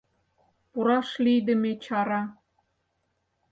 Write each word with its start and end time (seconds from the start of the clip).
Пураш 0.71 1.09
лийдыме, 1.23 1.71
чара; 1.83 2.21